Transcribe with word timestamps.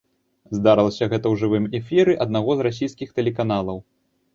Здарылася 0.59 1.01
гэта 1.11 1.21
ў 1.29 1.35
жывым 1.43 1.69
эфіры 1.83 2.19
аднаго 2.29 2.51
з 2.59 2.71
расійскіх 2.71 3.09
тэлеканалаў. 3.21 3.77